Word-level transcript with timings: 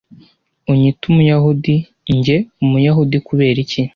unyite 0.71 1.03
umuyahudi 1.11 1.75
njye 2.17 2.37
umuyahudi 2.63 3.17
kubera 3.27 3.57
iki 3.65 3.81